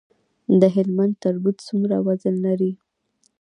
د 0.59 0.61
هلمند 0.75 1.13
تربوز 1.23 1.55
څومره 1.67 1.95
وزن 2.07 2.35
لري؟ 2.45 2.71